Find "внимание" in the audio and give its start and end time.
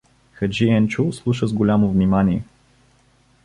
1.87-2.43